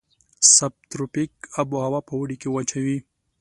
سب 0.55 0.71
تروپیک 0.91 1.31
آب 1.61 1.69
هوا 1.85 1.99
په 2.07 2.13
اوړي 2.17 2.35
کې 2.41 2.49
وچه 2.55 2.79
وي. 2.85 2.97